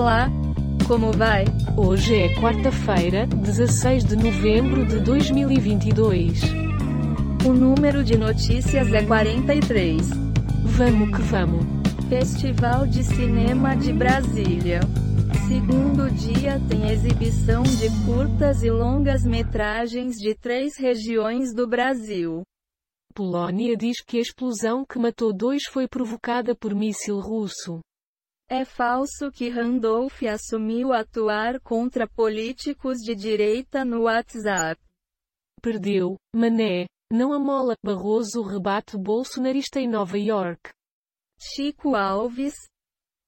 Olá! 0.00 0.30
Como 0.88 1.12
vai? 1.12 1.44
Hoje 1.76 2.16
é 2.16 2.34
quarta-feira, 2.40 3.26
16 3.26 4.02
de 4.02 4.16
novembro 4.16 4.86
de 4.86 4.98
2022. 4.98 6.40
O 7.46 7.52
número 7.52 8.02
de 8.02 8.16
notícias 8.16 8.90
é 8.94 9.04
43. 9.04 10.08
Vamos 10.64 11.14
que 11.14 11.22
vamos. 11.24 11.66
Festival 12.08 12.86
de 12.86 13.04
Cinema 13.04 13.76
de 13.76 13.92
Brasília. 13.92 14.80
Segundo 15.46 16.10
dia 16.10 16.58
tem 16.66 16.90
exibição 16.90 17.62
de 17.62 17.90
curtas 18.06 18.62
e 18.62 18.70
longas 18.70 19.22
metragens 19.22 20.16
de 20.16 20.34
três 20.34 20.78
regiões 20.78 21.54
do 21.54 21.68
Brasil. 21.68 22.40
Polônia 23.14 23.76
diz 23.76 24.02
que 24.02 24.16
a 24.16 24.22
explosão 24.22 24.82
que 24.82 24.98
matou 24.98 25.30
dois 25.30 25.64
foi 25.64 25.86
provocada 25.86 26.56
por 26.56 26.74
míssil 26.74 27.20
russo. 27.20 27.80
É 28.52 28.64
falso 28.64 29.30
que 29.30 29.48
Randolph 29.48 30.24
assumiu 30.24 30.92
atuar 30.92 31.60
contra 31.60 32.08
políticos 32.08 32.98
de 32.98 33.14
direita 33.14 33.84
no 33.84 34.02
WhatsApp. 34.02 34.80
Perdeu, 35.62 36.16
mané. 36.34 36.86
Não 37.12 37.32
amola. 37.32 37.76
Barroso 37.80 38.42
rebate 38.42 38.98
bolsonarista 38.98 39.78
em 39.78 39.88
Nova 39.88 40.18
York. 40.18 40.70
Chico 41.38 41.94
Alves. 41.94 42.54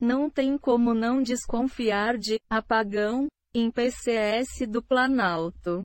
Não 0.00 0.30
tem 0.30 0.56
como 0.56 0.94
não 0.94 1.20
desconfiar 1.20 2.16
de 2.16 2.38
apagão 2.48 3.26
em 3.52 3.72
PCS 3.72 4.68
do 4.68 4.80
Planalto. 4.80 5.82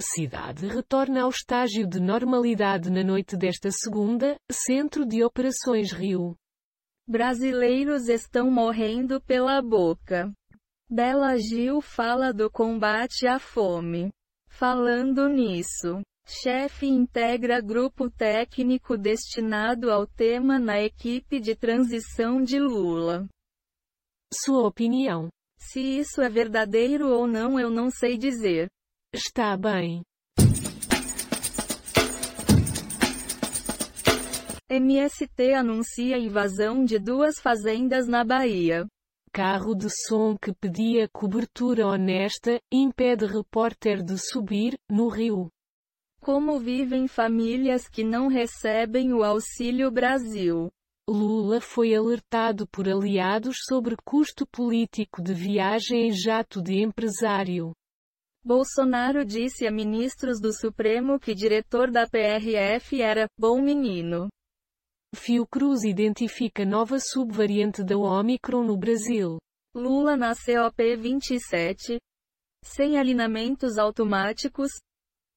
Cidade 0.00 0.66
retorna 0.66 1.24
ao 1.24 1.28
estágio 1.28 1.86
de 1.86 2.00
normalidade 2.00 2.90
na 2.90 3.04
noite 3.04 3.36
desta 3.36 3.70
segunda, 3.70 4.36
Centro 4.50 5.04
de 5.04 5.22
Operações 5.22 5.92
Rio. 5.92 6.34
Brasileiros 7.06 8.08
estão 8.08 8.50
morrendo 8.50 9.20
pela 9.20 9.60
boca. 9.60 10.32
Bela 10.90 11.36
Gil 11.36 11.82
fala 11.82 12.32
do 12.32 12.50
combate 12.50 13.26
à 13.26 13.38
fome. 13.38 14.10
Falando 14.48 15.28
nisso, 15.28 16.00
chefe 16.26 16.86
integra 16.86 17.60
grupo 17.60 18.10
técnico 18.10 18.96
destinado 18.96 19.90
ao 19.90 20.06
tema 20.06 20.58
na 20.58 20.80
equipe 20.80 21.40
de 21.40 21.54
transição 21.54 22.42
de 22.42 22.58
Lula. 22.58 23.28
Sua 24.32 24.66
opinião. 24.66 25.28
Se 25.58 25.80
isso 25.80 26.22
é 26.22 26.28
verdadeiro 26.28 27.08
ou 27.08 27.26
não, 27.26 27.60
eu 27.60 27.68
não 27.68 27.90
sei 27.90 28.16
dizer. 28.16 28.68
Está 29.12 29.56
bem. 29.56 30.02
MST 34.70 35.52
anuncia 35.52 36.16
invasão 36.16 36.86
de 36.86 36.98
duas 36.98 37.38
fazendas 37.38 38.08
na 38.08 38.24
Bahia. 38.24 38.86
Carro 39.30 39.74
de 39.74 39.88
som 39.90 40.38
que 40.40 40.54
pedia 40.54 41.06
cobertura 41.12 41.86
honesta, 41.86 42.58
impede 42.72 43.26
repórter 43.26 44.02
de 44.02 44.16
subir, 44.16 44.78
no 44.88 45.08
Rio. 45.08 45.50
Como 46.18 46.58
vivem 46.58 47.06
famílias 47.06 47.86
que 47.86 48.02
não 48.02 48.26
recebem 48.26 49.12
o 49.12 49.22
Auxílio 49.22 49.90
Brasil? 49.90 50.70
Lula 51.06 51.60
foi 51.60 51.94
alertado 51.94 52.66
por 52.66 52.88
aliados 52.88 53.58
sobre 53.68 53.94
custo 54.02 54.46
político 54.46 55.20
de 55.22 55.34
viagem 55.34 56.08
em 56.08 56.10
jato 56.10 56.62
de 56.62 56.80
empresário. 56.80 57.72
Bolsonaro 58.42 59.26
disse 59.26 59.66
a 59.66 59.70
ministros 59.70 60.40
do 60.40 60.54
Supremo 60.54 61.20
que 61.20 61.34
diretor 61.34 61.90
da 61.90 62.06
PRF 62.06 63.02
era 63.02 63.26
bom 63.38 63.60
menino. 63.60 64.30
Fiocruz 65.14 65.84
identifica 65.84 66.64
nova 66.64 66.98
subvariante 66.98 67.84
da 67.84 67.96
Omicron 67.96 68.64
no 68.64 68.76
Brasil. 68.76 69.38
Lula 69.74 70.16
na 70.16 70.32
COP27. 70.32 71.98
Sem 72.62 72.98
alinhamentos 72.98 73.78
automáticos. 73.78 74.70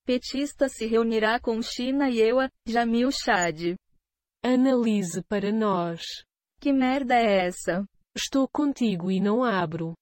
Petista 0.05 0.69
se 0.69 0.85
reunirá 0.85 1.39
com 1.39 1.61
China 1.61 2.09
e 2.09 2.21
EUA, 2.21 2.49
Jamil 2.65 3.09
Chad. 3.11 3.75
Analise 4.43 5.21
para 5.23 5.51
nós. 5.51 6.01
Que 6.59 6.71
merda 6.71 7.15
é 7.15 7.47
essa? 7.47 7.85
Estou 8.15 8.47
contigo 8.47 9.11
e 9.11 9.19
não 9.19 9.43
abro. 9.43 9.93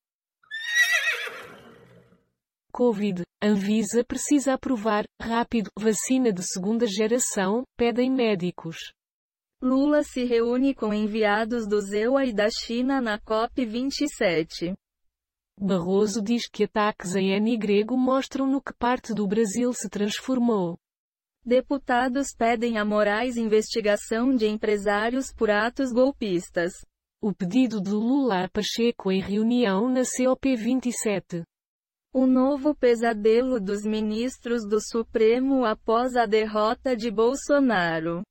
Covid. 2.71 3.23
Anvisa 3.41 4.03
precisa 4.03 4.53
aprovar, 4.53 5.05
rápido, 5.21 5.69
vacina 5.77 6.33
de 6.33 6.41
segunda 6.43 6.87
geração, 6.87 7.63
pedem 7.77 8.11
médicos. 8.11 8.93
Lula 9.65 10.03
se 10.03 10.23
reúne 10.23 10.75
com 10.75 10.93
enviados 10.93 11.67
do 11.67 11.81
ZEUA 11.81 12.25
e 12.25 12.31
da 12.31 12.47
China 12.51 13.01
na 13.01 13.17
COP27. 13.17 14.75
Barroso 15.59 16.21
diz 16.21 16.47
que 16.47 16.65
ataques 16.65 17.15
em 17.15 17.31
N 17.31 17.57
grego 17.57 17.97
mostram 17.97 18.45
no 18.45 18.61
que 18.61 18.71
parte 18.71 19.11
do 19.11 19.25
Brasil 19.25 19.73
se 19.73 19.89
transformou. 19.89 20.77
Deputados 21.43 22.27
pedem 22.37 22.77
a 22.77 22.85
Moraes 22.85 23.37
investigação 23.37 24.35
de 24.35 24.45
empresários 24.45 25.33
por 25.33 25.49
atos 25.49 25.91
golpistas. 25.91 26.71
O 27.19 27.33
pedido 27.33 27.81
de 27.81 27.89
Lula 27.89 28.43
a 28.43 28.47
Pacheco 28.47 29.11
em 29.11 29.19
reunião 29.19 29.89
na 29.89 30.01
COP27. 30.01 31.41
O 32.13 32.27
novo 32.27 32.75
pesadelo 32.75 33.59
dos 33.59 33.83
ministros 33.83 34.63
do 34.63 34.77
Supremo 34.79 35.65
após 35.65 36.15
a 36.15 36.27
derrota 36.27 36.95
de 36.95 37.09
Bolsonaro. 37.09 38.21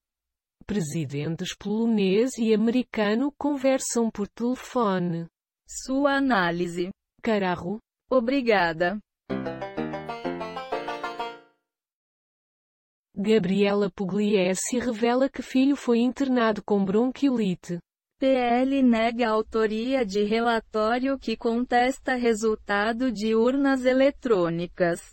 Presidentes 0.66 1.54
polonês 1.54 2.38
e 2.38 2.54
americano 2.54 3.30
conversam 3.36 4.10
por 4.10 4.26
telefone. 4.26 5.26
Sua 5.68 6.16
análise. 6.16 6.88
Carajo. 7.22 7.78
Obrigada. 8.10 8.98
Gabriela 13.14 13.90
Pugliese 13.90 14.78
revela 14.78 15.28
que 15.28 15.42
filho 15.42 15.76
foi 15.76 15.98
internado 15.98 16.62
com 16.64 16.82
bronquiolite. 16.82 17.78
PL 18.18 18.82
nega 18.82 19.28
a 19.28 19.32
autoria 19.32 20.04
de 20.04 20.24
relatório 20.24 21.18
que 21.18 21.36
contesta 21.36 22.14
resultado 22.14 23.12
de 23.12 23.34
urnas 23.34 23.84
eletrônicas. 23.84 25.10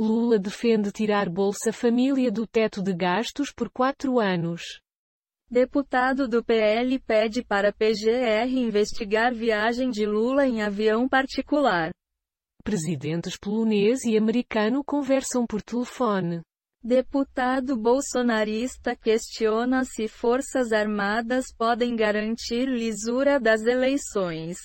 Lula 0.00 0.38
defende 0.38 0.90
tirar 0.90 1.28
Bolsa 1.28 1.74
Família 1.74 2.32
do 2.32 2.46
teto 2.46 2.82
de 2.82 2.94
gastos 2.94 3.52
por 3.52 3.68
quatro 3.68 4.18
anos. 4.18 4.80
Deputado 5.50 6.26
do 6.26 6.42
PL 6.42 6.98
pede 7.00 7.44
para 7.44 7.70
PGR 7.70 8.48
investigar 8.50 9.34
viagem 9.34 9.90
de 9.90 10.06
Lula 10.06 10.46
em 10.46 10.62
avião 10.62 11.06
particular. 11.06 11.90
Presidentes 12.64 13.36
polonês 13.36 14.02
e 14.04 14.16
americano 14.16 14.82
conversam 14.82 15.44
por 15.46 15.60
telefone. 15.60 16.40
Deputado 16.82 17.76
bolsonarista 17.76 18.96
questiona 18.96 19.84
se 19.84 20.08
Forças 20.08 20.72
Armadas 20.72 21.44
podem 21.54 21.94
garantir 21.94 22.66
lisura 22.66 23.38
das 23.38 23.66
eleições. 23.66 24.56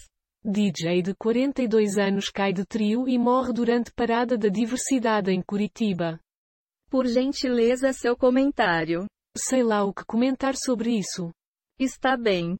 DJ 0.48 1.02
de 1.02 1.16
42 1.16 1.98
anos 1.98 2.30
cai 2.30 2.54
de 2.54 2.64
trio 2.64 3.10
e 3.10 3.18
morre 3.18 3.52
durante 3.52 3.92
parada 3.92 4.38
da 4.38 4.48
diversidade 4.48 5.32
em 5.32 5.42
Curitiba. 5.42 6.20
Por 6.88 7.08
gentileza, 7.08 7.92
seu 7.92 8.16
comentário. 8.16 9.08
Sei 9.36 9.64
lá 9.64 9.84
o 9.84 9.92
que 9.92 10.06
comentar 10.06 10.56
sobre 10.56 11.00
isso. 11.00 11.32
Está 11.80 12.16
bem. 12.16 12.56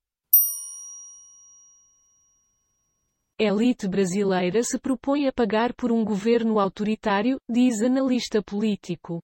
Elite 3.38 3.88
brasileira 3.88 4.64
se 4.64 4.80
propõe 4.80 5.28
a 5.28 5.32
pagar 5.32 5.72
por 5.76 5.92
um 5.92 6.04
governo 6.04 6.60
autoritário, 6.60 7.38
diz 7.48 7.84
analista 7.84 8.42
político. 8.42 9.22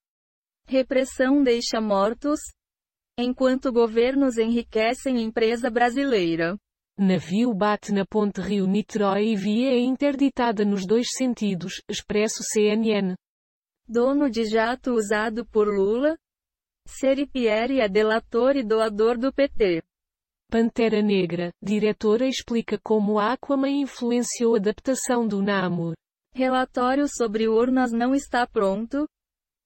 Repressão 0.68 1.42
deixa 1.42 1.82
mortos, 1.82 2.40
enquanto 3.18 3.74
governos 3.74 4.38
enriquecem 4.38 5.20
empresa 5.20 5.68
brasileira. 5.72 6.56
Navio 7.04 7.52
bate 7.52 7.92
na 7.92 8.06
ponte 8.06 8.40
Rio-Niterói 8.40 9.30
e 9.30 9.36
via 9.36 9.72
é 9.72 9.80
interditada 9.80 10.64
nos 10.64 10.86
dois 10.86 11.08
sentidos, 11.18 11.82
expresso 11.90 12.44
CNN. 12.44 13.16
Dono 13.88 14.30
de 14.30 14.46
jato 14.46 14.94
usado 14.94 15.44
por 15.44 15.68
Lula? 15.68 16.16
Seripieri 16.88 17.80
é 17.82 17.90
delator 17.90 18.56
e 18.56 18.64
doador 18.64 19.18
do 19.18 19.34
PT. 19.34 19.82
Pantera 20.48 21.02
Negra, 21.02 21.50
diretora 21.60 22.28
explica 22.28 22.78
como 22.84 23.18
Aquaman 23.18 23.82
influenciou 23.82 24.54
a 24.54 24.58
adaptação 24.60 25.28
do 25.28 25.42
Namor. 25.42 25.96
Relatório 26.36 27.08
sobre 27.08 27.48
urnas 27.48 27.92
não 27.92 28.14
está 28.14 28.46
pronto? 28.46 29.08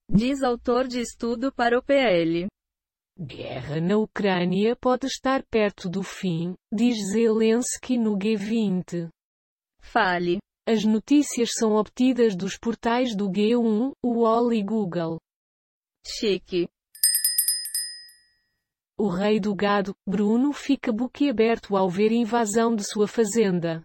Diz 0.10 0.42
autor 0.42 0.88
de 0.88 1.02
estudo 1.02 1.54
para 1.54 1.78
o 1.78 1.84
PL. 1.84 2.48
Guerra 3.18 3.80
na 3.80 3.98
Ucrânia 3.98 4.76
pode 4.76 5.08
estar 5.08 5.42
perto 5.44 5.90
do 5.90 6.04
fim, 6.04 6.54
diz 6.70 6.98
Zelensky 7.14 7.98
no 7.98 8.18
G20. 8.18 9.08
Fale. 9.80 10.40
As 10.68 10.84
notícias 10.84 11.52
são 11.58 11.76
obtidas 11.76 12.36
dos 12.36 12.58
portais 12.58 13.16
do 13.16 13.30
G1, 13.30 13.94
UOL 14.04 14.52
e 14.52 14.62
Google. 14.62 15.18
Chique. 16.06 16.68
O 18.98 19.08
rei 19.08 19.40
do 19.40 19.56
gado, 19.56 19.96
Bruno 20.06 20.52
fica 20.52 20.92
boquiaberto 20.92 21.78
ao 21.78 21.90
ver 21.90 22.12
invasão 22.12 22.76
de 22.76 22.84
sua 22.84 23.08
fazenda. 23.08 23.82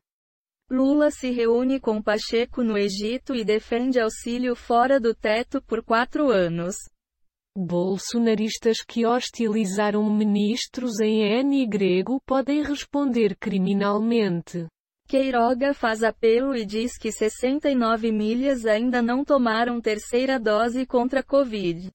Lula 0.68 1.12
se 1.12 1.30
reúne 1.30 1.78
com 1.78 2.02
Pacheco 2.02 2.64
no 2.64 2.76
Egito 2.76 3.36
e 3.36 3.44
defende 3.44 4.00
auxílio 4.00 4.56
fora 4.56 4.98
do 4.98 5.14
teto 5.14 5.62
por 5.62 5.84
quatro 5.84 6.30
anos. 6.30 6.74
Bolsonaristas 7.56 8.78
que 8.86 9.04
hostilizaram 9.04 10.08
ministros 10.08 11.00
em 11.00 11.22
N 11.40 11.66
grego 11.66 12.20
podem 12.24 12.62
responder 12.62 13.36
criminalmente. 13.36 14.68
Queiroga 15.08 15.74
faz 15.74 16.04
apelo 16.04 16.54
e 16.54 16.64
diz 16.64 16.96
que 16.96 17.10
69 17.10 18.12
milhas 18.12 18.64
ainda 18.64 19.02
não 19.02 19.24
tomaram 19.24 19.80
terceira 19.80 20.38
dose 20.38 20.86
contra 20.86 21.18
a 21.18 21.24
Covid. 21.24 21.90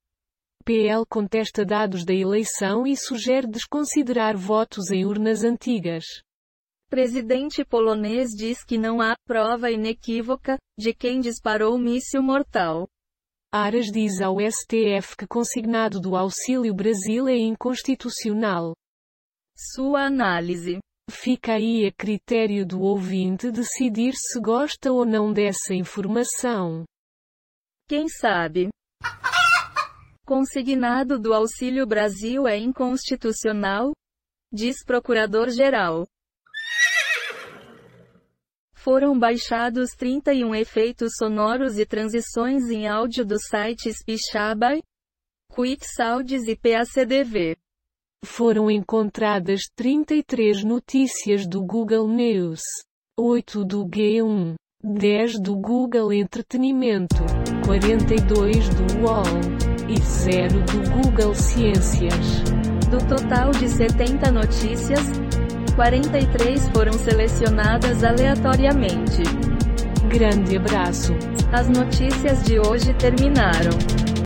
PL 0.65 1.05
contesta 1.07 1.63
dados 1.63 2.03
da 2.03 2.13
eleição 2.13 2.85
e 2.85 2.97
sugere 2.97 3.47
desconsiderar 3.47 4.35
votos 4.35 4.91
em 4.91 5.05
urnas 5.05 5.45
antigas. 5.45 6.03
Presidente 6.89 7.63
polonês 7.63 8.31
diz 8.31 8.61
que 8.61 8.77
não 8.77 8.99
há 8.99 9.15
prova 9.25 9.71
inequívoca 9.71 10.57
de 10.77 10.93
quem 10.93 11.21
disparou 11.21 11.75
o 11.75 11.79
míssil 11.79 12.21
mortal. 12.21 12.89
Aras 13.57 13.85
diz 13.85 14.19
ao 14.19 14.35
STF 14.41 15.15
que 15.15 15.25
consignado 15.25 15.97
do 15.97 16.17
Auxílio 16.17 16.73
Brasil 16.73 17.25
é 17.25 17.37
inconstitucional. 17.37 18.75
Sua 19.55 20.07
análise. 20.07 20.79
Fica 21.09 21.53
aí 21.53 21.85
a 21.85 21.91
critério 21.93 22.65
do 22.65 22.81
ouvinte 22.81 23.49
decidir 23.49 24.13
se 24.13 24.41
gosta 24.41 24.91
ou 24.91 25.05
não 25.05 25.31
dessa 25.31 25.73
informação. 25.73 26.83
Quem 27.87 28.09
sabe? 28.09 28.67
Consignado 30.25 31.17
do 31.17 31.33
Auxílio 31.33 31.87
Brasil 31.87 32.45
é 32.49 32.57
inconstitucional? 32.57 33.93
Diz 34.51 34.83
Procurador-Geral. 34.83 36.05
Foram 38.85 39.17
baixados 39.17 39.95
31 39.97 40.53
efeitos 40.53 41.13
sonoros 41.17 41.79
e 41.79 41.87
transições 41.87 42.69
em 42.69 42.87
áudio 42.87 43.25
dos 43.25 43.47
sites 43.47 44.03
Pixabay, 44.05 44.79
QuickSounds 45.51 46.47
e 46.47 46.55
PACDV. 46.55 47.57
Foram 48.23 48.69
encontradas 48.69 49.61
33 49.75 50.63
notícias 50.63 51.47
do 51.47 51.63
Google 51.63 52.07
News, 52.07 52.61
8 53.19 53.65
do 53.65 53.87
G1, 53.87 54.53
10 54.83 55.41
do 55.41 55.55
Google 55.55 56.13
Entretenimento, 56.13 57.15
42 57.65 58.69
do 58.69 59.01
UOL 59.01 59.23
e 59.89 59.99
0 59.99 60.59
do 60.59 61.01
Google 61.01 61.33
Ciências. 61.33 62.43
Do 62.91 62.99
total 63.07 63.49
de 63.49 63.67
70 63.67 64.31
notícias, 64.31 65.01
43 65.75 66.69
foram 66.69 66.93
selecionadas 66.93 68.03
aleatoriamente. 68.03 69.23
Grande 70.07 70.55
abraço. 70.55 71.13
As 71.51 71.67
notícias 71.67 72.43
de 72.43 72.59
hoje 72.59 72.93
terminaram. 72.93 73.94